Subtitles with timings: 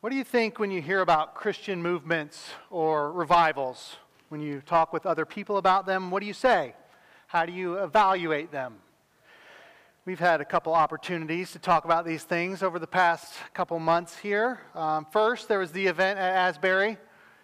[0.00, 3.96] What do you think when you hear about Christian movements or revivals?
[4.28, 6.74] When you talk with other people about them, what do you say?
[7.26, 8.76] How do you evaluate them?
[10.04, 14.16] We've had a couple opportunities to talk about these things over the past couple months
[14.16, 14.60] here.
[14.76, 16.96] Um, first, there was the event at Asbury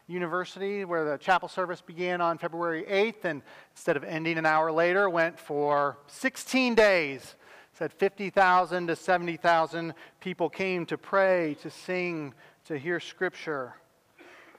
[0.06, 3.42] University where the chapel service began on February 8th, and
[3.72, 7.34] instead of ending an hour later, went for 16 days
[7.76, 12.32] said 50,000 to 70,000 people came to pray, to sing,
[12.66, 13.74] to hear scripture.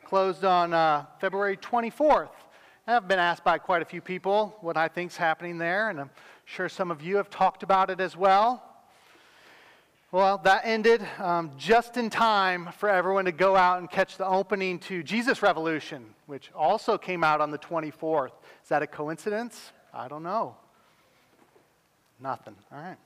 [0.03, 2.29] Closed on uh, February 24th.
[2.85, 6.09] I've been asked by quite a few people what I think's happening there, and I'm
[6.43, 8.61] sure some of you have talked about it as well.
[10.11, 14.27] Well, that ended um, just in time for everyone to go out and catch the
[14.27, 18.31] opening to Jesus Revolution, which also came out on the 24th.
[18.61, 19.71] Is that a coincidence?
[19.93, 20.57] I don't know.
[22.19, 22.55] Nothing.
[22.71, 22.97] All right.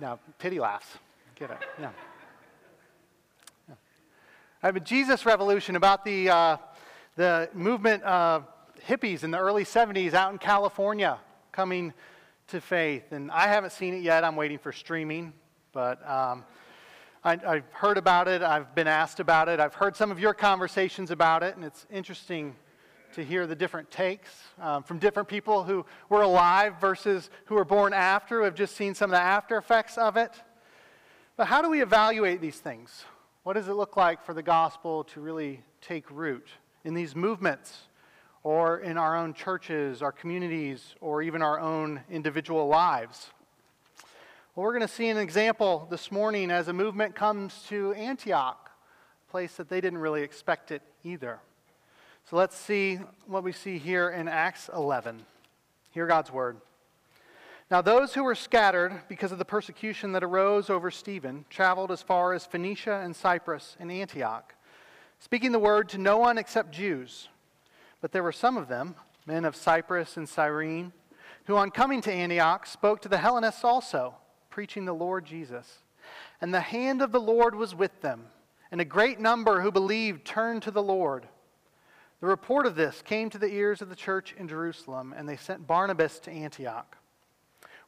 [0.00, 0.86] Now, pity laughs.
[1.36, 1.58] Get it?
[1.80, 1.90] Yeah.
[3.68, 3.74] yeah.
[4.62, 6.56] I have a Jesus revolution about the, uh,
[7.16, 8.46] the movement of
[8.86, 11.18] hippies in the early 70s out in California
[11.50, 11.94] coming
[12.48, 13.12] to faith.
[13.12, 14.22] And I haven't seen it yet.
[14.22, 15.32] I'm waiting for streaming.
[15.72, 16.44] But um,
[17.24, 18.42] I, have heard about it.
[18.42, 19.60] I've been asked about it.
[19.60, 21.56] I've heard some of your conversations about it.
[21.56, 22.54] And it's interesting
[23.16, 27.64] to hear the different takes um, from different people who were alive versus who were
[27.64, 30.32] born after, who have just seen some of the after effects of it.
[31.36, 33.04] But how do we evaluate these things?
[33.42, 36.46] What does it look like for the gospel to really take root
[36.84, 37.88] in these movements
[38.42, 43.30] or in our own churches, our communities, or even our own individual lives?
[44.54, 48.70] Well, we're going to see an example this morning as a movement comes to Antioch,
[49.26, 51.40] a place that they didn't really expect it either.
[52.28, 55.22] So let's see what we see here in Acts 11.
[55.92, 56.56] Hear God's word.
[57.70, 62.02] Now, those who were scattered because of the persecution that arose over Stephen traveled as
[62.02, 64.56] far as Phoenicia and Cyprus and Antioch,
[65.20, 67.28] speaking the word to no one except Jews.
[68.00, 70.92] But there were some of them, men of Cyprus and Cyrene,
[71.44, 74.16] who on coming to Antioch spoke to the Hellenists also,
[74.50, 75.78] preaching the Lord Jesus.
[76.40, 78.24] And the hand of the Lord was with them,
[78.72, 81.28] and a great number who believed turned to the Lord.
[82.20, 85.36] The report of this came to the ears of the church in Jerusalem, and they
[85.36, 86.96] sent Barnabas to Antioch.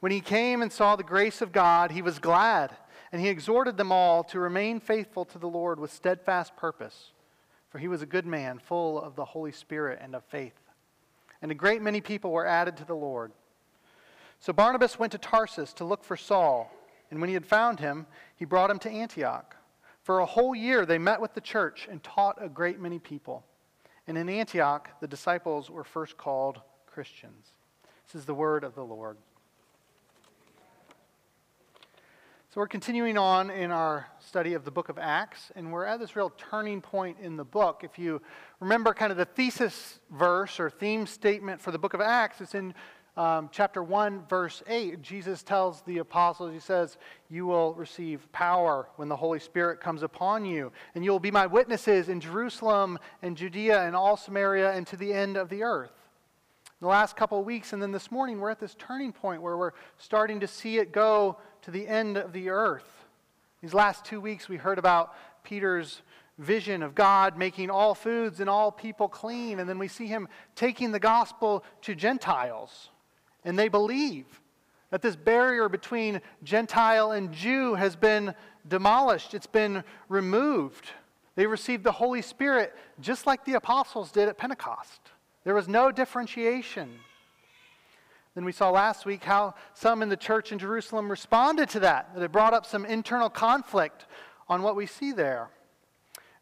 [0.00, 2.76] When he came and saw the grace of God, he was glad,
[3.10, 7.12] and he exhorted them all to remain faithful to the Lord with steadfast purpose.
[7.70, 10.54] For he was a good man, full of the Holy Spirit and of faith.
[11.40, 13.32] And a great many people were added to the Lord.
[14.38, 16.70] So Barnabas went to Tarsus to look for Saul,
[17.10, 18.06] and when he had found him,
[18.36, 19.56] he brought him to Antioch.
[20.02, 23.44] For a whole year they met with the church and taught a great many people.
[24.08, 27.46] And in Antioch, the disciples were first called Christians.
[28.06, 29.18] This is the word of the Lord.
[32.48, 36.00] So, we're continuing on in our study of the book of Acts, and we're at
[36.00, 37.82] this real turning point in the book.
[37.84, 38.22] If you
[38.60, 42.54] remember kind of the thesis verse or theme statement for the book of Acts, it's
[42.54, 42.72] in
[43.18, 46.96] um, chapter 1, verse 8, Jesus tells the apostles, He says,
[47.28, 51.32] You will receive power when the Holy Spirit comes upon you, and you will be
[51.32, 55.64] my witnesses in Jerusalem and Judea and all Samaria and to the end of the
[55.64, 55.90] earth.
[56.80, 59.42] In the last couple of weeks, and then this morning, we're at this turning point
[59.42, 63.04] where we're starting to see it go to the end of the earth.
[63.60, 66.02] These last two weeks, we heard about Peter's
[66.38, 70.28] vision of God making all foods and all people clean, and then we see him
[70.54, 72.90] taking the gospel to Gentiles.
[73.44, 74.26] And they believe
[74.90, 78.34] that this barrier between Gentile and Jew has been
[78.66, 80.86] demolished, it's been removed.
[81.34, 85.00] They received the Holy Spirit just like the apostles did at Pentecost.
[85.44, 86.98] There was no differentiation.
[88.34, 92.14] Then we saw last week how some in the church in Jerusalem responded to that,
[92.14, 94.06] that it brought up some internal conflict
[94.48, 95.48] on what we see there.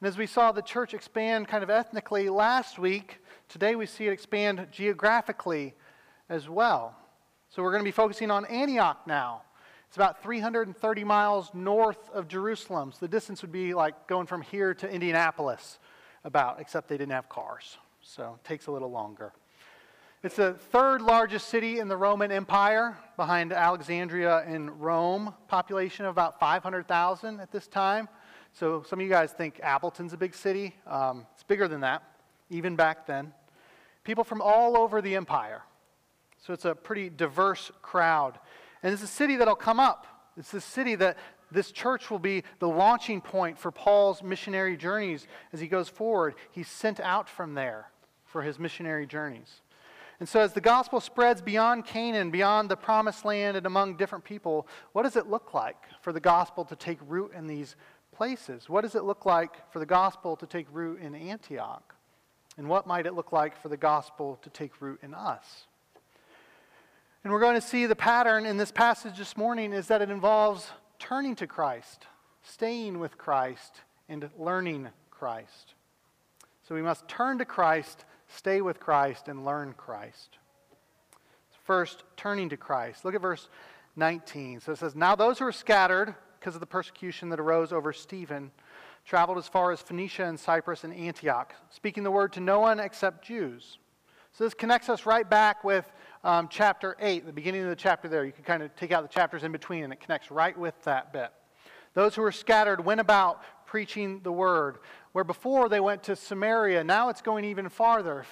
[0.00, 3.18] And as we saw the church expand kind of ethnically last week,
[3.48, 5.74] today we see it expand geographically
[6.28, 6.96] as well.
[7.48, 9.42] So we're going to be focusing on Antioch now.
[9.88, 12.92] It's about 330 miles north of Jerusalem.
[12.92, 15.78] So the distance would be like going from here to Indianapolis,
[16.24, 17.78] about, except they didn't have cars.
[18.02, 19.32] So it takes a little longer.
[20.22, 25.32] It's the third largest city in the Roman Empire, behind Alexandria and Rome.
[25.46, 28.08] Population of about 500,000 at this time.
[28.52, 30.74] So some of you guys think Appleton's a big city.
[30.86, 32.02] Um, it's bigger than that,
[32.50, 33.32] even back then.
[34.02, 35.62] People from all over the empire.
[36.46, 38.38] So it's a pretty diverse crowd.
[38.82, 40.06] And it's a city that'll come up.
[40.36, 41.16] It's a city that
[41.50, 46.34] this church will be the launching point for Paul's missionary journeys as he goes forward.
[46.50, 47.90] He's sent out from there
[48.24, 49.62] for his missionary journeys.
[50.18, 54.24] And so, as the gospel spreads beyond Canaan, beyond the promised land, and among different
[54.24, 57.76] people, what does it look like for the gospel to take root in these
[58.16, 58.68] places.
[58.68, 61.94] What does it look like for the gospel to take root in Antioch?
[62.56, 65.66] And what might it look like for the gospel to take root in us?
[67.26, 70.10] And we're going to see the pattern in this passage this morning is that it
[70.10, 70.70] involves
[71.00, 72.06] turning to Christ,
[72.44, 75.74] staying with Christ, and learning Christ.
[76.62, 80.38] So we must turn to Christ, stay with Christ, and learn Christ.
[81.64, 83.04] First, turning to Christ.
[83.04, 83.48] Look at verse
[83.96, 84.60] 19.
[84.60, 87.92] So it says, Now those who were scattered because of the persecution that arose over
[87.92, 88.52] Stephen
[89.04, 92.78] traveled as far as Phoenicia and Cyprus and Antioch, speaking the word to no one
[92.78, 93.78] except Jews.
[94.30, 95.90] So this connects us right back with
[96.26, 98.24] um, chapter 8, the beginning of the chapter there.
[98.24, 100.74] You can kind of take out the chapters in between, and it connects right with
[100.82, 101.30] that bit.
[101.94, 104.78] Those who were scattered went about preaching the word.
[105.12, 108.26] Where before they went to Samaria, now it's going even farther.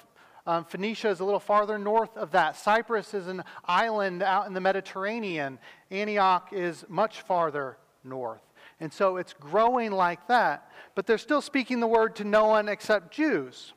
[0.45, 2.57] Um, Phoenicia is a little farther north of that.
[2.57, 5.57] Cyprus is an island out in the Mediterranean.
[5.89, 8.41] Antioch is much farther north.
[8.81, 10.69] And so it's growing like that.
[10.95, 13.73] But they're still speaking the word to no one except Jews.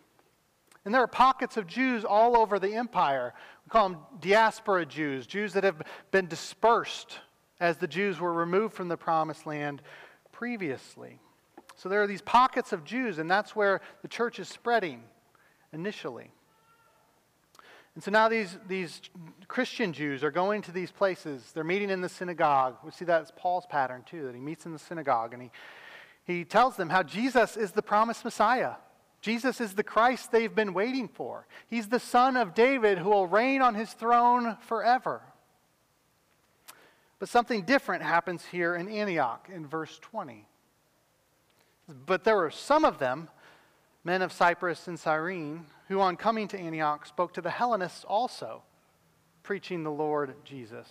[0.88, 3.35] And there are pockets of Jews all over the empire.
[3.67, 5.82] We call them diaspora Jews, Jews that have
[6.12, 7.19] been dispersed
[7.61, 9.82] as the Jews were removed from the promised land
[10.32, 11.20] previously.
[11.76, 15.02] So there are these pockets of Jews, and that's where the church is spreading
[15.75, 16.31] initially.
[17.94, 19.02] And so now these, these
[19.46, 21.52] Christian Jews are going to these places.
[21.52, 22.76] They're meeting in the synagogue.
[22.82, 25.50] We see that as Paul's pattern, too, that he meets in the synagogue and he,
[26.25, 28.76] he tells them how Jesus is the promised Messiah.
[29.20, 31.47] Jesus is the Christ they've been waiting for.
[31.67, 35.23] He's the son of David who will reign on his throne forever.
[37.19, 40.47] But something different happens here in Antioch in verse 20.
[42.06, 43.29] But there were some of them,
[44.05, 48.62] men of Cyprus and Cyrene, who on coming to Antioch spoke to the Hellenists also,
[49.43, 50.87] preaching the Lord Jesus.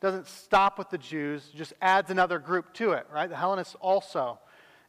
[0.00, 3.28] Doesn't stop with the Jews, just adds another group to it, right?
[3.28, 4.40] The Hellenists also.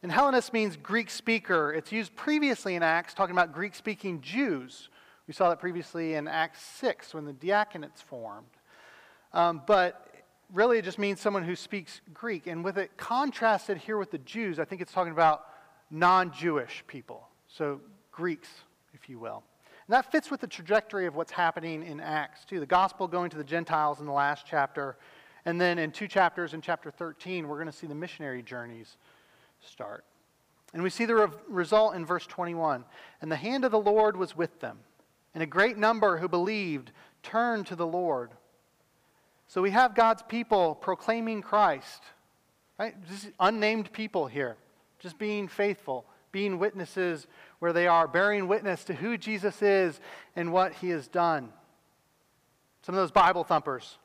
[0.02, 1.74] And Hellenist means Greek speaker.
[1.74, 4.88] It's used previously in Acts talking about Greek speaking Jews.
[5.26, 8.46] We saw that previously in Acts 6 when the diaconates formed.
[9.34, 10.10] Um, but
[10.52, 12.46] really, it just means someone who speaks Greek.
[12.46, 15.44] And with it contrasted here with the Jews, I think it's talking about
[15.90, 17.28] non Jewish people.
[17.46, 17.80] So
[18.10, 18.48] Greeks,
[18.94, 19.42] if you will.
[19.86, 22.58] And that fits with the trajectory of what's happening in Acts, too.
[22.58, 24.96] The gospel going to the Gentiles in the last chapter.
[25.44, 28.96] And then in two chapters, in chapter 13, we're going to see the missionary journeys
[29.66, 30.04] start.
[30.72, 32.84] And we see the re- result in verse 21.
[33.20, 34.78] And the hand of the Lord was with them,
[35.34, 36.92] and a great number who believed
[37.22, 38.30] turned to the Lord.
[39.46, 42.02] So we have God's people proclaiming Christ,
[42.78, 42.94] right?
[43.08, 44.56] Just unnamed people here,
[45.00, 47.26] just being faithful, being witnesses
[47.58, 50.00] where they are, bearing witness to who Jesus is
[50.36, 51.52] and what he has done.
[52.82, 53.98] Some of those Bible thumpers,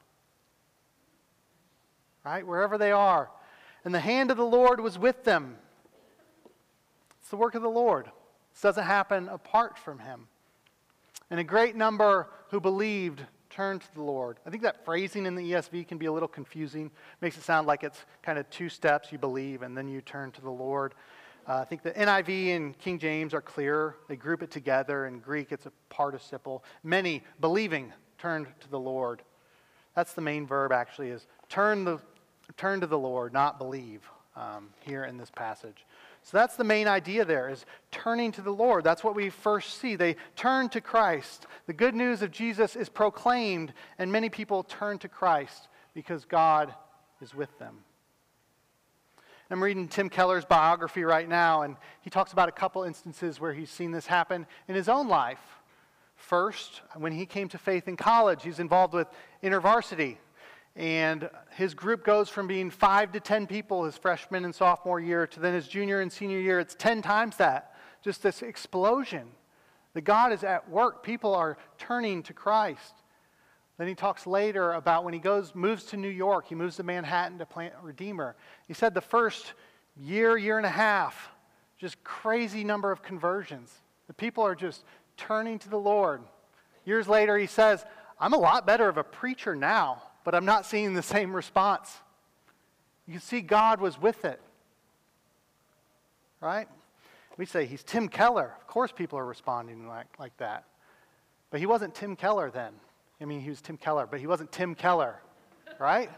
[2.26, 2.46] right?
[2.46, 3.30] Wherever they are.
[3.86, 5.58] And the hand of the Lord was with them.
[7.22, 8.10] It's the work of the Lord.
[8.54, 10.28] This doesn't happen apart from him.
[11.30, 14.38] And a great number who believed turned to the Lord.
[14.46, 16.92] I think that phrasing in the ESV can be a little confusing.
[17.22, 20.32] Makes it sound like it's kind of two steps you believe and then you turn
[20.32, 20.94] to the Lord.
[21.48, 23.98] Uh, I think the NIV and King James are clearer.
[24.08, 25.06] They group it together.
[25.06, 26.64] In Greek, it's a participle.
[26.84, 29.22] Many believing turned to the Lord.
[29.96, 32.00] That's the main verb, actually, is turn, the,
[32.54, 34.02] turn to the Lord, not believe,
[34.36, 35.86] um, here in this passage.
[36.24, 38.84] So that's the main idea there, is turning to the Lord.
[38.84, 39.96] That's what we first see.
[39.96, 41.46] They turn to Christ.
[41.68, 46.74] The good news of Jesus is proclaimed, and many people turn to Christ because God
[47.22, 47.84] is with them.
[49.52, 53.54] I'm reading Tim Keller's biography right now, and he talks about a couple instances where
[53.54, 55.40] he's seen this happen in his own life.
[56.16, 59.08] First, when he came to faith in college, he's involved with
[59.44, 60.18] InterVarsity.
[60.76, 65.26] And his group goes from being five to 10 people his freshman and sophomore year
[65.28, 66.60] to then his junior and senior year.
[66.60, 67.76] It's 10 times that.
[68.02, 69.28] Just this explosion.
[69.94, 71.02] That God is at work.
[71.02, 72.94] People are turning to Christ.
[73.78, 76.84] Then he talks later about when he goes, moves to New York, he moves to
[76.84, 78.36] Manhattan to plant Redeemer.
[78.68, 79.54] He said the first
[79.98, 81.30] year, year and a half,
[81.78, 83.74] just crazy number of conversions.
[84.08, 84.84] The people are just
[85.18, 86.22] turning to the Lord.
[86.86, 87.86] Years later, he says,
[88.20, 91.96] I'm a lot better of a preacher now, but I'm not seeing the same response.
[93.08, 94.42] You see God was with it.
[96.42, 96.68] Right?
[97.38, 98.56] We say he's Tim Keller.
[98.60, 100.66] Of course, people are responding like, like that.
[101.52, 102.74] But he wasn't Tim Keller then.
[103.22, 105.22] I mean, he was Tim Keller, but he wasn't Tim Keller,
[105.80, 106.10] right?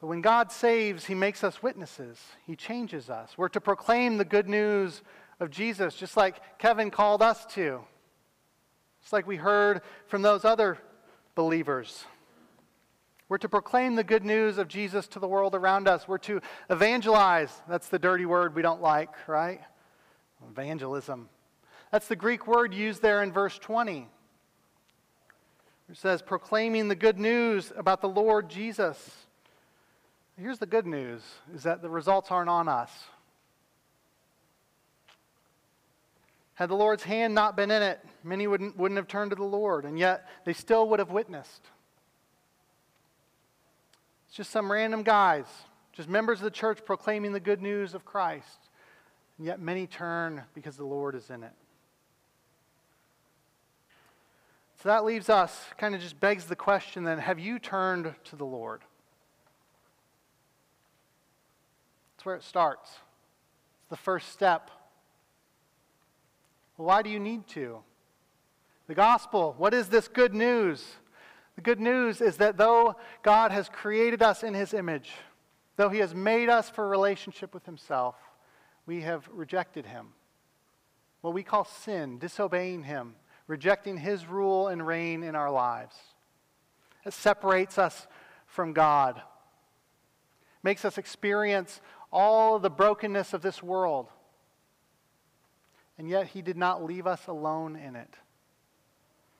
[0.00, 2.18] But when God saves, he makes us witnesses.
[2.46, 3.36] He changes us.
[3.36, 5.02] We're to proclaim the good news
[5.38, 7.80] of Jesus, just like Kevin called us to.
[9.06, 10.78] Just like we heard from those other
[11.36, 12.06] believers.
[13.28, 16.08] We're to proclaim the good news of Jesus to the world around us.
[16.08, 17.52] We're to evangelize.
[17.68, 19.60] That's the dirty word we don't like, right?
[20.50, 21.28] Evangelism.
[21.92, 24.08] That's the Greek word used there in verse 20.
[25.88, 28.98] It says, proclaiming the good news about the Lord Jesus.
[30.36, 31.22] Here's the good news
[31.54, 32.90] is that the results aren't on us.
[36.56, 39.44] Had the Lord's hand not been in it, many wouldn't, wouldn't have turned to the
[39.44, 41.62] Lord, and yet they still would have witnessed.
[44.26, 45.44] It's just some random guys,
[45.92, 48.70] just members of the church proclaiming the good news of Christ.
[49.36, 51.52] And yet many turn because the Lord is in it.
[54.82, 58.36] So that leaves us, kind of just begs the question then have you turned to
[58.36, 58.80] the Lord?
[62.16, 62.88] That's where it starts.
[62.88, 64.70] It's the first step.
[66.76, 67.78] Well, why do you need to?
[68.86, 70.84] The gospel, what is this good news?
[71.56, 75.10] The good news is that though God has created us in his image,
[75.76, 78.14] though he has made us for relationship with himself,
[78.84, 80.08] we have rejected him.
[81.22, 83.16] What we call sin, disobeying him,
[83.46, 85.96] rejecting his rule and reign in our lives.
[87.04, 88.06] It separates us
[88.46, 89.20] from God,
[90.62, 91.80] makes us experience
[92.12, 94.08] all the brokenness of this world.
[95.98, 98.14] And yet, he did not leave us alone in it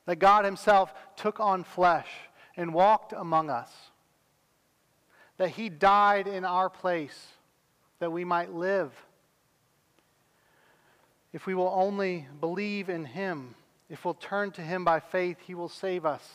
[0.06, 2.08] that God Himself took on flesh
[2.56, 3.70] and walked among us,
[5.36, 7.26] that He died in our place
[7.98, 8.92] that we might live.
[11.32, 13.54] If we will only believe in Him,
[13.90, 16.26] if we'll turn to Him by faith, He will save us.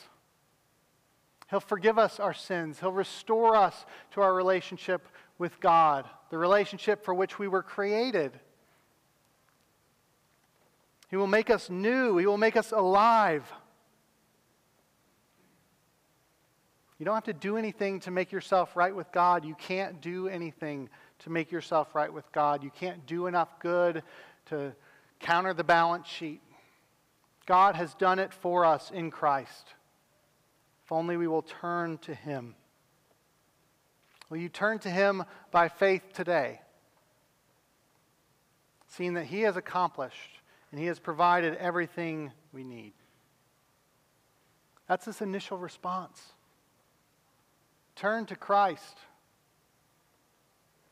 [1.50, 2.80] He'll forgive us our sins.
[2.80, 8.40] He'll restore us to our relationship with God, the relationship for which we were created.
[11.12, 12.18] He will make us new.
[12.18, 13.44] He will make us alive.
[16.98, 19.44] You don't have to do anything to make yourself right with God.
[19.44, 20.90] You can't do anything
[21.20, 22.64] to make yourself right with God.
[22.64, 24.04] You can't do enough good
[24.46, 24.74] to
[25.20, 26.42] counter the balance sheet.
[27.46, 29.74] God has done it for us in Christ.
[30.86, 32.56] If only we will turn to Him.
[34.30, 36.62] Will you turn to Him by faith today?
[38.88, 40.41] Seeing that He has accomplished
[40.72, 42.94] and He has provided everything we need.
[44.88, 46.22] That's this initial response.
[47.96, 48.98] Turn to Christ.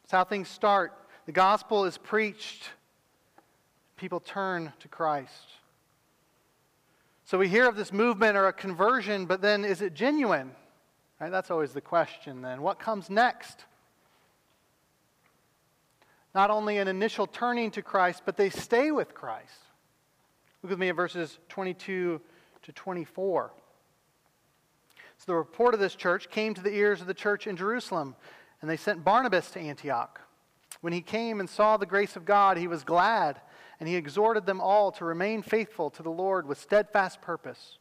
[0.03, 0.93] That's how things start.
[1.25, 2.69] The gospel is preached,
[3.98, 5.48] people turn to Christ.
[7.25, 10.51] So we hear of this movement or a conversion, but then is it genuine?
[11.19, 11.29] Right?
[11.29, 12.63] That's always the question then.
[12.63, 13.65] What comes next?
[16.33, 19.59] Not only an initial turning to Christ, but they stay with Christ.
[20.61, 22.19] Look with me at verses 22
[22.63, 23.51] to 24.
[25.17, 28.15] So the report of this church came to the ears of the church in Jerusalem,
[28.61, 30.21] and they sent Barnabas to Antioch.
[30.81, 33.41] When he came and saw the grace of God, he was glad,
[33.79, 37.77] and he exhorted them all to remain faithful to the Lord with steadfast purpose.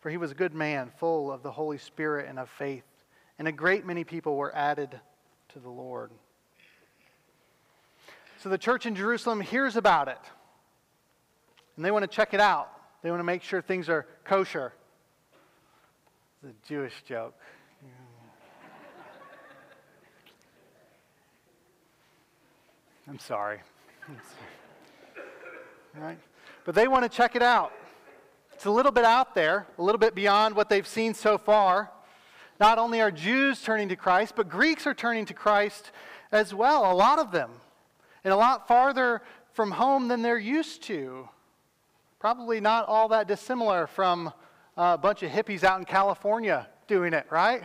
[0.00, 2.84] For he was a good man, full of the Holy Spirit and of faith,
[3.38, 5.00] and a great many people were added
[5.48, 6.10] to the Lord.
[8.38, 10.18] So the church in Jerusalem hears about it,
[11.76, 12.70] and they want to check it out.
[13.02, 14.72] They want to make sure things are kosher.
[16.42, 17.34] It's a Jewish joke.
[23.08, 23.60] I'm sorry.
[25.96, 26.18] All right?
[26.64, 27.72] But they want to check it out.
[28.54, 31.90] It's a little bit out there, a little bit beyond what they've seen so far.
[32.60, 35.90] Not only are Jews turning to Christ, but Greeks are turning to Christ
[36.30, 37.50] as well, a lot of them,
[38.22, 41.28] and a lot farther from home than they're used to.
[42.24, 44.32] Probably not all that dissimilar from
[44.78, 47.64] a bunch of hippies out in California doing it, right?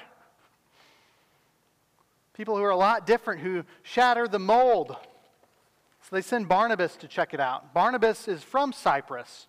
[2.34, 4.98] People who are a lot different, who shatter the mold.
[6.01, 7.74] So they send Barnabas to check it out.
[7.74, 9.48] Barnabas is from Cyprus.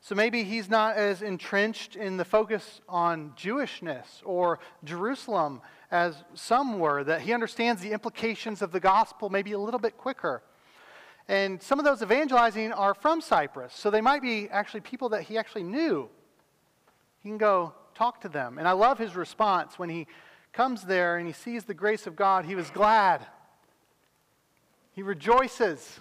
[0.00, 6.78] So maybe he's not as entrenched in the focus on Jewishness or Jerusalem as some
[6.78, 10.42] were, that he understands the implications of the gospel maybe a little bit quicker.
[11.30, 15.22] And some of those evangelizing are from Cyprus, so they might be actually people that
[15.22, 16.08] he actually knew
[17.22, 18.58] he can go talk to them.
[18.58, 20.08] And I love his response when he
[20.52, 22.46] comes there and he sees the grace of God.
[22.46, 23.24] He was glad,
[24.90, 26.00] he rejoices.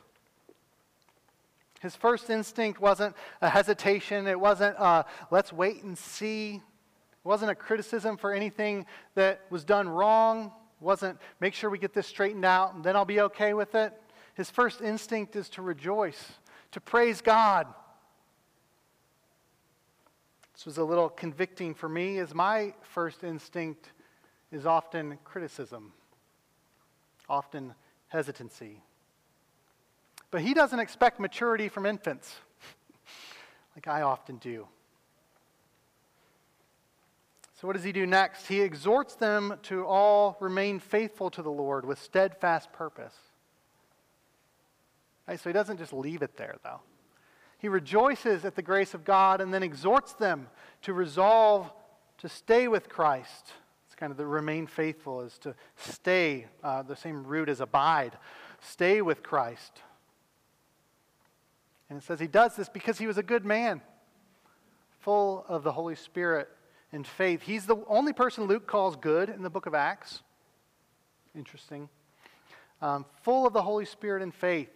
[1.80, 6.56] His first instinct wasn't a hesitation, it wasn't a, let's wait and see.
[6.56, 10.48] It wasn't a criticism for anything that was done wrong.
[10.82, 13.76] It wasn't make sure we get this straightened out and then I'll be okay with
[13.76, 13.94] it.
[14.40, 16.32] His first instinct is to rejoice,
[16.72, 17.68] to praise God
[20.60, 23.94] This was a little convicting for me, as my first instinct
[24.52, 25.94] is often criticism,
[27.30, 27.74] often
[28.10, 28.82] hesitancy.
[30.32, 32.36] But he doesn't expect maturity from infants,
[33.78, 34.68] like I often do.
[37.62, 38.48] So, what does he do next?
[38.48, 43.16] He exhorts them to all remain faithful to the Lord with steadfast purpose.
[45.30, 46.80] Right, so, he doesn't just leave it there, though.
[47.60, 50.48] He rejoices at the grace of God and then exhorts them
[50.82, 51.72] to resolve
[52.18, 53.54] to stay with Christ.
[53.86, 58.18] It's kind of the remain faithful, is to stay, uh, the same root as abide.
[58.60, 59.84] Stay with Christ.
[61.92, 63.82] And it says he does this because he was a good man,
[64.98, 66.50] full of the Holy Spirit
[66.92, 67.44] and faith.
[67.44, 70.24] He's the only person Luke calls good in the book of Acts.
[71.36, 71.88] Interesting.
[72.82, 74.70] Um, full of the Holy Spirit and faith.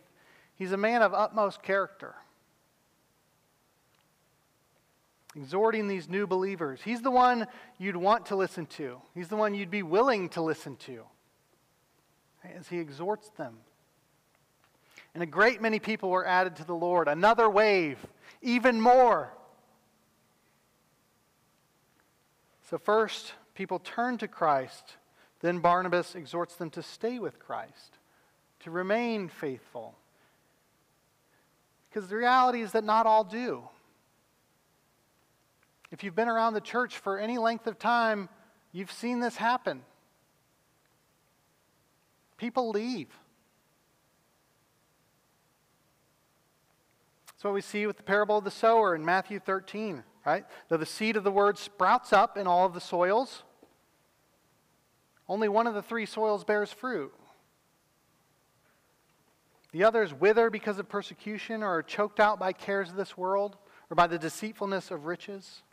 [0.56, 2.16] He's a man of utmost character.
[5.36, 6.80] Exhorting these new believers.
[6.84, 7.48] He's the one
[7.80, 11.04] you'd want to listen to, he's the one you'd be willing to listen to
[12.58, 13.58] as he exhorts them.
[15.14, 17.08] And a great many people were added to the Lord.
[17.08, 18.00] Another wave,
[18.42, 19.32] even more.
[22.70, 24.98] So, first, people turn to Christ.
[25.42, 27.98] Then Barnabas exhorts them to stay with Christ,
[28.62, 29.96] to remain faithful.
[31.94, 33.68] Because the reality is that not all do.
[35.92, 38.30] If you've been around the church for any length of time,
[38.72, 39.84] you've seen this happen.
[42.38, 43.10] People leave.
[47.28, 50.46] That's what we see with the parable of the sower in Matthew 13 right?
[50.70, 53.44] Though the seed of the word sprouts up in all of the soils,
[55.28, 57.14] only one of the three soils bears fruit.
[59.74, 63.58] The others wither because of persecution or are choked out by cares of this world
[63.90, 65.64] or by the deceitfulness of riches.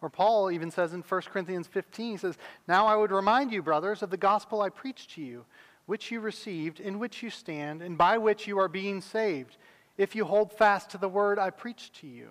[0.00, 3.62] Or Paul even says in 1 Corinthians 15, he says, Now I would remind you,
[3.62, 5.44] brothers, of the gospel I preached to you,
[5.86, 9.58] which you received, in which you stand, and by which you are being saved
[9.98, 12.30] if you hold fast to the word I preached to you,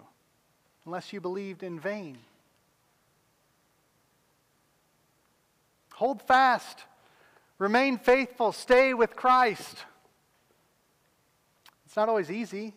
[0.85, 2.17] unless you believed in vain.
[5.93, 6.79] Hold fast,
[7.61, 9.85] remain faithful, stay with Christ.
[11.85, 12.73] It's not always easy.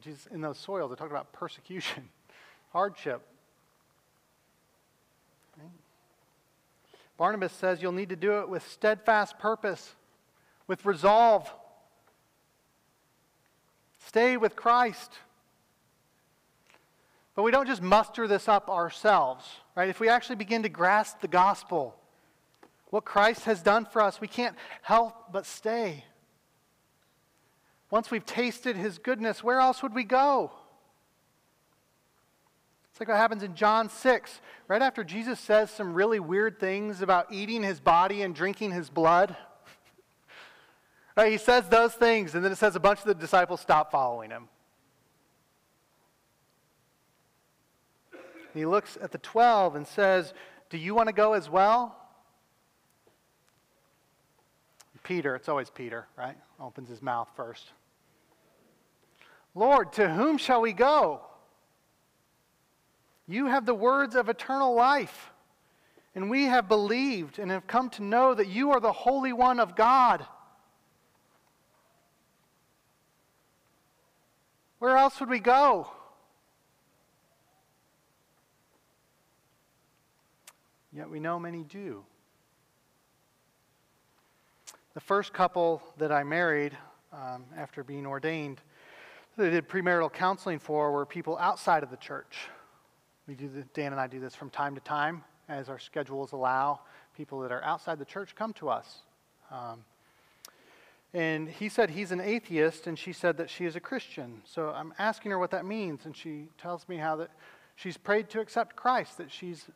[0.00, 2.08] Jesus, in those soils, they talk about persecution,
[2.72, 3.20] hardship.
[7.18, 9.94] Barnabas says you'll need to do it with steadfast purpose,
[10.66, 11.50] with resolve.
[13.98, 15.12] Stay with Christ.
[17.36, 19.44] But we don't just muster this up ourselves,
[19.76, 19.90] right?
[19.90, 21.94] If we actually begin to grasp the gospel,
[22.88, 26.04] what Christ has done for us, we can't help but stay.
[27.90, 30.50] Once we've tasted his goodness, where else would we go?
[32.90, 37.02] It's like what happens in John 6, right after Jesus says some really weird things
[37.02, 39.36] about eating his body and drinking his blood.
[41.18, 43.90] Right, he says those things, and then it says a bunch of the disciples stop
[43.90, 44.50] following him.
[48.58, 50.32] He looks at the 12 and says,
[50.70, 51.96] Do you want to go as well?
[55.06, 56.36] Peter, it's always Peter, right?
[56.58, 57.70] Opens his mouth first.
[59.54, 61.20] Lord, to whom shall we go?
[63.28, 65.30] You have the words of eternal life,
[66.16, 69.60] and we have believed and have come to know that you are the Holy One
[69.60, 70.26] of God.
[74.80, 75.88] Where else would we go?
[80.96, 82.02] Yet we know many do.
[84.94, 86.74] The first couple that I married
[87.12, 88.62] um, after being ordained,
[89.36, 92.48] that I did premarital counseling for were people outside of the church.
[93.28, 96.32] We do the, Dan and I do this from time to time as our schedules
[96.32, 96.80] allow.
[97.14, 99.00] People that are outside the church come to us.
[99.50, 99.84] Um,
[101.12, 104.40] and he said he's an atheist, and she said that she is a Christian.
[104.46, 107.28] So I'm asking her what that means, and she tells me how that
[107.74, 109.66] she's prayed to accept Christ, that she's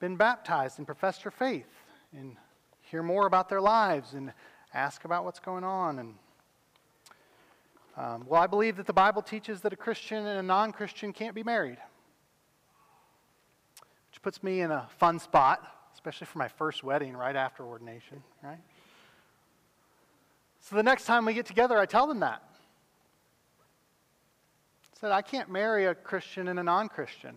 [0.00, 1.68] been baptized and professed her faith,
[2.16, 2.36] and
[2.82, 4.32] hear more about their lives and
[4.74, 5.98] ask about what's going on.
[5.98, 6.14] And
[7.96, 11.34] um, well, I believe that the Bible teaches that a Christian and a non-Christian can't
[11.34, 11.78] be married,
[14.10, 18.22] which puts me in a fun spot, especially for my first wedding right after ordination,
[18.42, 18.58] right?
[20.60, 22.42] So the next time we get together, I tell them that.
[25.00, 27.36] Said, I can't marry a Christian and a non Christian.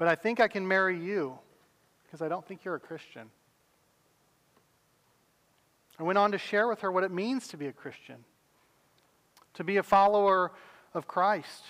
[0.00, 1.38] But I think I can marry you
[2.04, 3.28] because I don't think you're a Christian.
[5.98, 8.16] I went on to share with her what it means to be a Christian,
[9.52, 10.52] to be a follower
[10.94, 11.64] of Christ,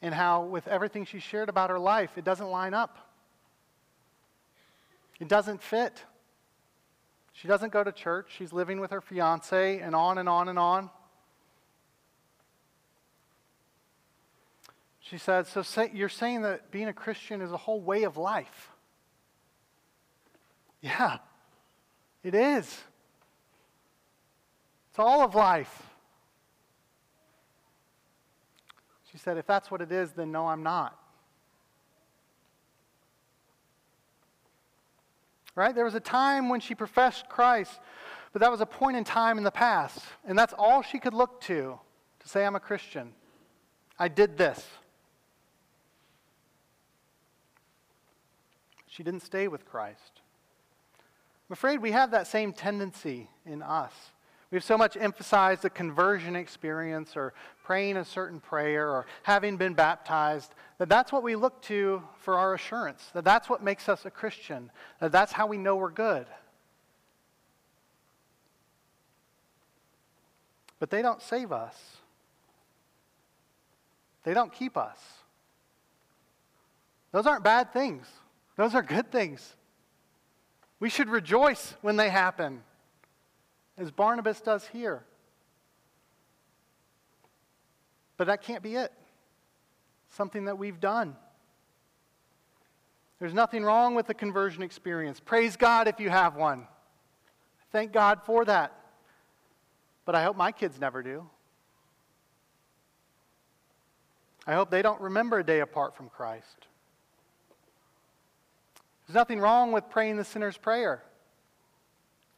[0.00, 3.10] and how, with everything she shared about her life, it doesn't line up.
[5.18, 6.04] It doesn't fit.
[7.32, 8.30] She doesn't go to church.
[8.38, 10.90] She's living with her fiance, and on and on and on.
[15.10, 18.16] She said, So say, you're saying that being a Christian is a whole way of
[18.16, 18.70] life?
[20.80, 21.18] Yeah,
[22.22, 22.66] it is.
[24.90, 25.82] It's all of life.
[29.10, 30.96] She said, If that's what it is, then no, I'm not.
[35.56, 35.74] Right?
[35.74, 37.80] There was a time when she professed Christ,
[38.32, 39.98] but that was a point in time in the past.
[40.24, 41.80] And that's all she could look to
[42.20, 43.12] to say, I'm a Christian.
[43.98, 44.64] I did this.
[48.90, 50.20] She didn't stay with Christ.
[51.48, 53.92] I'm afraid we have that same tendency in us.
[54.50, 59.74] We've so much emphasized the conversion experience or praying a certain prayer or having been
[59.74, 64.04] baptized that that's what we look to for our assurance, that that's what makes us
[64.06, 66.26] a Christian, that that's how we know we're good.
[70.80, 71.76] But they don't save us,
[74.24, 74.98] they don't keep us.
[77.12, 78.06] Those aren't bad things,
[78.60, 79.56] those are good things.
[80.80, 82.62] We should rejoice when they happen
[83.78, 85.02] as Barnabas does here.
[88.18, 88.92] But that can't be it.
[90.10, 91.16] Something that we've done.
[93.18, 95.20] There's nothing wrong with the conversion experience.
[95.20, 96.66] Praise God if you have one.
[97.72, 98.74] Thank God for that.
[100.04, 101.26] But I hope my kids never do.
[104.46, 106.66] I hope they don't remember a day apart from Christ.
[109.10, 111.02] There's nothing wrong with praying the sinner's prayer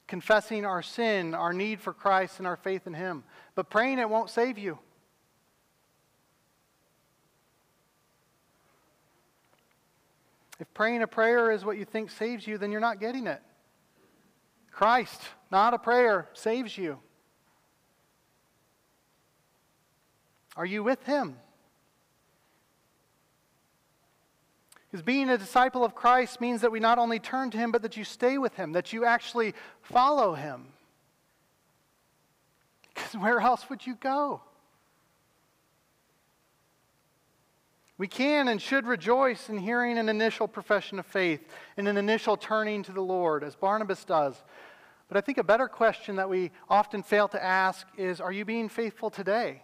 [0.07, 3.25] confessing our sin, our need for Christ, and our faith in Him.
[3.55, 4.79] But praying it won't save you.
[10.59, 13.43] If praying a prayer is what you think saves you, then you're not getting it.
[14.71, 16.99] Christ, not a prayer, saves you.
[20.57, 21.37] Are you with Him?
[24.93, 27.81] Because being a disciple of Christ means that we not only turn to Him, but
[27.81, 30.67] that you stay with Him, that you actually follow Him.
[32.95, 34.43] Because where else would you go?
[37.97, 41.41] We can and should rejoice in hearing an initial profession of faith
[41.79, 44.43] and an initial turning to the Lord, as Barnabas does.
[45.09, 48.45] But I think a better question that we often fail to ask is Are you
[48.45, 49.63] being faithful today?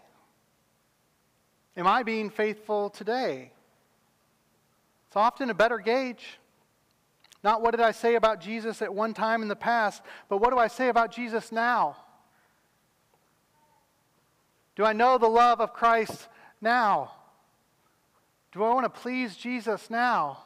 [1.76, 3.52] Am I being faithful today?
[5.08, 6.38] It's often a better gauge.
[7.42, 10.50] Not what did I say about Jesus at one time in the past, but what
[10.50, 11.96] do I say about Jesus now?
[14.76, 16.28] Do I know the love of Christ
[16.60, 17.12] now?
[18.52, 20.38] Do I want to please Jesus now?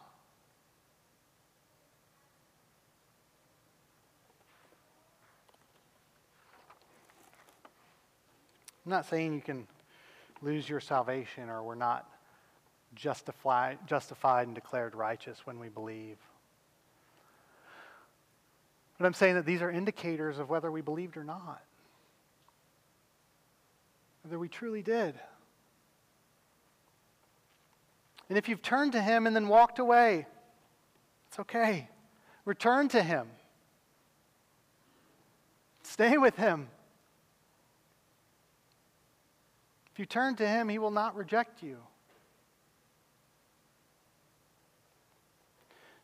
[8.85, 9.67] I'm not saying you can
[10.41, 12.09] lose your salvation or we're not
[12.95, 16.19] justified, justified and declared righteous when we believe.
[18.99, 21.63] But I'm saying that these are indicators of whether we believed or not,
[24.23, 25.15] whether we truly did.
[28.29, 30.27] And if you've turned to Him and then walked away,
[31.29, 31.89] it's okay.
[32.45, 33.29] Return to Him.
[35.83, 36.69] Stay with Him.
[39.93, 41.79] If you turn to Him, He will not reject you.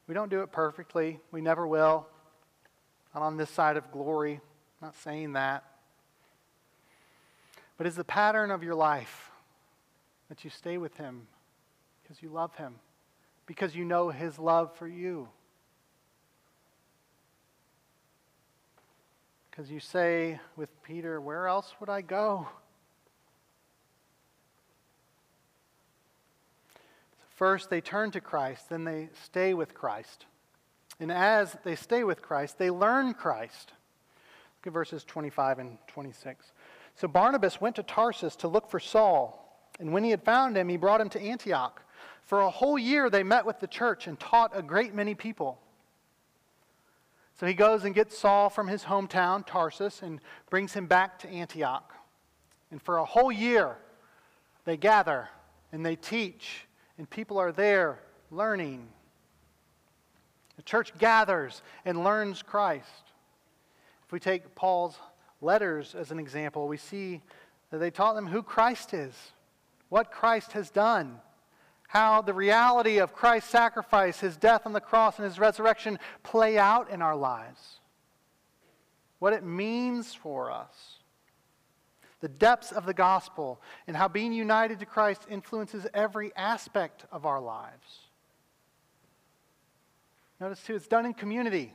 [0.08, 1.20] We don't do it perfectly.
[1.30, 2.06] We never will.
[3.14, 4.40] Not on this side of glory.
[4.80, 5.64] I'm not saying that.
[7.76, 9.30] But it's the pattern of your life
[10.30, 11.28] that you stay with Him
[12.02, 12.74] because you love Him,
[13.46, 15.28] because you know His love for you.
[19.50, 22.48] Because you say with Peter, Where else would I go?
[27.38, 30.26] First, they turn to Christ, then they stay with Christ.
[30.98, 33.74] And as they stay with Christ, they learn Christ.
[34.58, 36.50] Look at verses 25 and 26.
[36.96, 40.68] So Barnabas went to Tarsus to look for Saul, and when he had found him,
[40.68, 41.80] he brought him to Antioch.
[42.24, 45.60] For a whole year they met with the church and taught a great many people.
[47.38, 50.20] So he goes and gets Saul from his hometown, Tarsus, and
[50.50, 51.94] brings him back to Antioch.
[52.72, 53.76] And for a whole year,
[54.64, 55.28] they gather
[55.70, 56.64] and they teach
[56.98, 58.88] and people are there learning.
[60.56, 62.88] The church gathers and learns Christ.
[64.04, 64.98] If we take Paul's
[65.40, 67.22] letters as an example, we see
[67.70, 69.14] that they taught them who Christ is,
[69.88, 71.20] what Christ has done,
[71.86, 76.58] how the reality of Christ's sacrifice, his death on the cross, and his resurrection play
[76.58, 77.80] out in our lives,
[79.20, 80.97] what it means for us
[82.20, 87.26] the depths of the gospel, and how being united to Christ influences every aspect of
[87.26, 88.00] our lives.
[90.40, 91.72] Notice, too, it's done in community.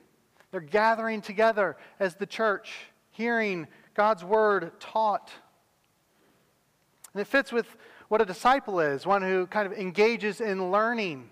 [0.52, 2.74] They're gathering together as the church,
[3.12, 5.32] hearing God's word taught.
[7.14, 7.68] And it fits with
[8.08, 11.30] what a disciple is one who kind of engages in learning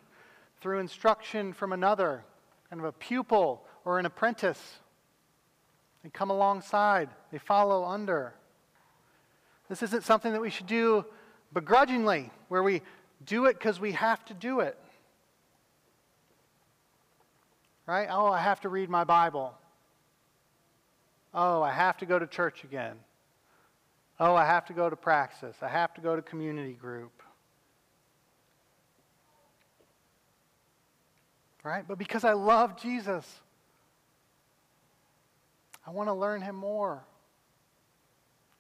[0.62, 2.24] through instruction from another,
[2.69, 4.80] kind of a pupil or an apprentice.
[6.04, 8.34] They come alongside, they follow under.
[9.72, 11.06] This isn't something that we should do
[11.54, 12.82] begrudgingly, where we
[13.26, 14.78] do it because we have to do it.
[17.86, 18.10] Right?
[18.12, 19.54] Oh, I have to read my Bible.
[21.34, 22.98] Oh, I have to go to church again.
[24.20, 25.56] Oh, I have to go to praxis.
[25.62, 27.24] I have to go to community group.
[31.64, 31.86] Right?
[31.88, 33.26] But because I love Jesus,
[35.88, 37.06] I want to learn him more.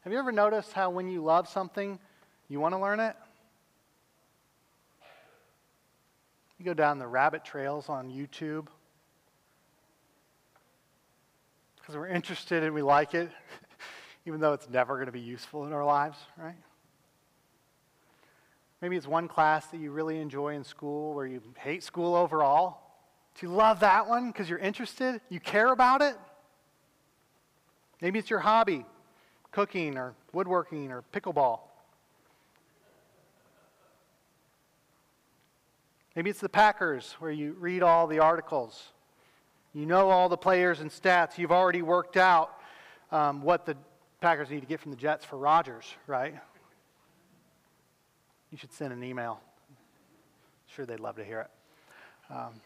[0.01, 1.99] Have you ever noticed how when you love something,
[2.49, 3.15] you want to learn it?
[6.57, 8.67] You go down the rabbit trails on YouTube
[11.75, 13.29] because we're interested and we like it,
[14.25, 16.55] even though it's never going to be useful in our lives, right?
[18.81, 22.81] Maybe it's one class that you really enjoy in school where you hate school overall.
[23.39, 25.21] Do you love that one because you're interested?
[25.29, 26.15] You care about it?
[28.01, 28.83] Maybe it's your hobby
[29.51, 31.59] cooking or woodworking or pickleball.
[36.15, 38.89] Maybe it's the Packers where you read all the articles.
[39.73, 41.37] You know all the players and stats.
[41.37, 42.59] You've already worked out
[43.11, 43.77] um, what the
[44.19, 46.35] Packers need to get from the Jets for Rodgers, right?
[48.51, 49.39] You should send an email.
[49.69, 51.49] I'm sure they'd love to hear it.
[52.29, 52.61] Um,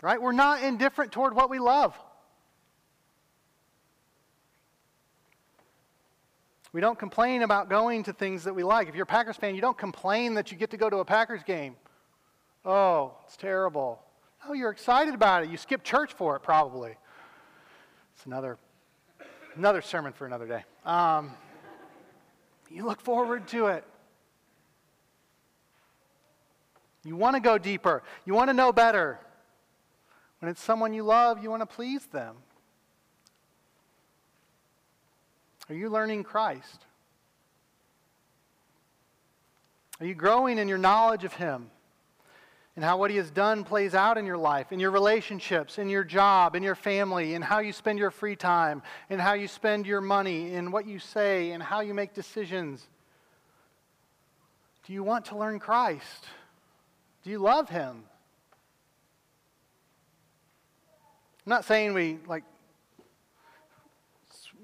[0.00, 0.22] right?
[0.22, 1.98] We're not indifferent toward what we love.
[6.72, 8.88] We don't complain about going to things that we like.
[8.88, 11.04] If you're a Packers fan, you don't complain that you get to go to a
[11.04, 11.74] Packers game.
[12.64, 14.00] Oh, it's terrible.
[14.46, 15.50] No, you're excited about it.
[15.50, 16.94] You skip church for it, probably.
[18.14, 18.58] It's another,
[19.56, 20.64] another sermon for another day.
[20.84, 21.32] Um,
[22.70, 23.84] you look forward to it.
[27.04, 28.02] You want to go deeper.
[28.24, 29.18] You want to know better.
[30.38, 32.36] When it's someone you love, you want to please them.
[35.70, 36.84] Are you learning Christ?
[40.00, 41.70] Are you growing in your knowledge of Him
[42.74, 45.88] and how what He has done plays out in your life, in your relationships, in
[45.88, 49.46] your job, in your family, in how you spend your free time, in how you
[49.46, 52.88] spend your money, in what you say, in how you make decisions?
[54.86, 56.26] Do you want to learn Christ?
[57.22, 58.02] Do you love Him?
[61.46, 62.42] I'm not saying we like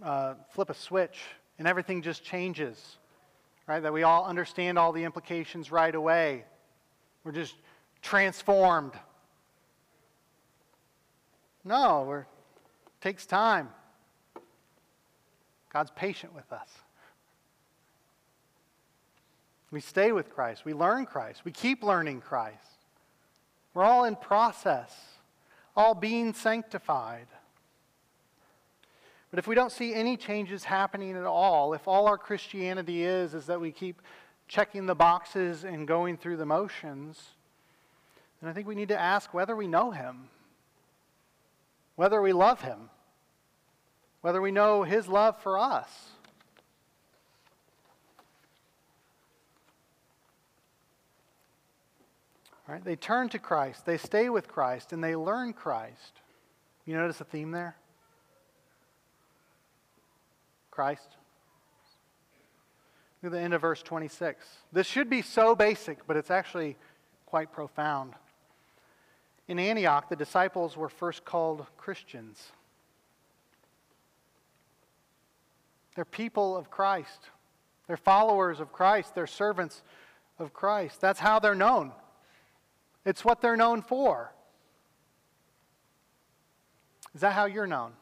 [0.02, 1.18] uh, flip a switch
[1.58, 2.98] and everything just changes,
[3.66, 3.82] right?
[3.82, 6.44] That we all understand all the implications right away.
[7.24, 7.54] We're just
[8.02, 8.92] transformed.
[11.64, 12.26] No, we're, it
[13.00, 13.70] takes time.
[15.72, 16.68] God's patient with us.
[19.70, 20.64] We stay with Christ.
[20.64, 21.44] We learn Christ.
[21.44, 22.78] We keep learning Christ.
[23.74, 24.94] We're all in process,
[25.76, 27.26] all being sanctified.
[29.30, 33.34] But if we don't see any changes happening at all, if all our Christianity is
[33.34, 34.00] is that we keep
[34.48, 37.20] checking the boxes and going through the motions,
[38.40, 40.28] then I think we need to ask whether we know him,
[41.96, 42.90] whether we love him,
[44.20, 45.90] whether we know his love for us.
[52.68, 52.84] Right?
[52.84, 56.20] They turn to Christ, they stay with Christ, and they learn Christ.
[56.84, 57.76] You notice a theme there?
[60.76, 61.16] Christ.
[63.22, 64.46] Look at the end of verse 26.
[64.74, 66.76] This should be so basic, but it's actually
[67.24, 68.12] quite profound.
[69.48, 72.52] In Antioch, the disciples were first called Christians.
[75.94, 77.30] They're people of Christ.
[77.86, 79.14] They're followers of Christ.
[79.14, 79.82] They're servants
[80.38, 81.00] of Christ.
[81.00, 81.92] That's how they're known.
[83.06, 84.30] It's what they're known for.
[87.14, 87.92] Is that how you're known?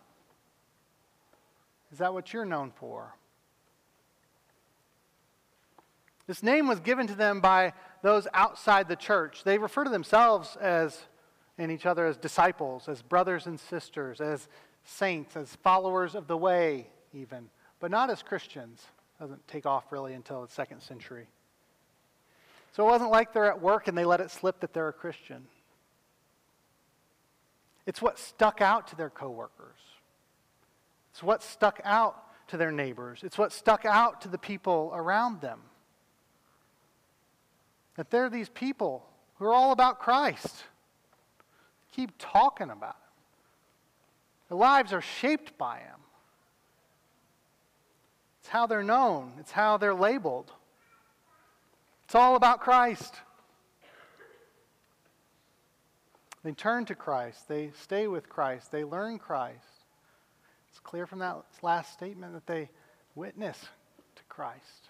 [1.95, 3.15] Is that what you're known for?
[6.27, 9.45] This name was given to them by those outside the church.
[9.45, 10.99] They refer to themselves as
[11.57, 14.49] and each other as disciples, as brothers and sisters, as
[14.83, 18.83] saints, as followers of the way, even, but not as Christians.
[19.21, 21.29] Doesn't take off really until the second century.
[22.73, 24.93] So it wasn't like they're at work and they let it slip that they're a
[24.93, 25.47] Christian.
[27.87, 29.79] It's what stuck out to their coworkers.
[31.15, 32.17] It's what stuck out
[32.49, 33.21] to their neighbors.
[33.23, 35.61] It's what stuck out to the people around them.
[37.95, 40.65] That they're these people who are all about Christ.
[41.93, 44.49] Keep talking about him.
[44.49, 46.01] Their lives are shaped by him.
[48.41, 50.51] It's how they're known, it's how they're labeled.
[52.07, 53.15] It's all about Christ.
[56.43, 59.74] They turn to Christ, they stay with Christ, they learn Christ.
[60.75, 62.69] It's clear from that last statement that they
[63.15, 63.57] witness
[64.17, 64.89] to Christ.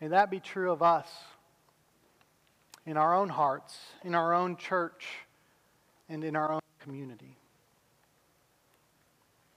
[0.00, 1.08] May that be true of us
[2.86, 5.08] in our own hearts, in our own church,
[6.08, 7.36] and in our own community.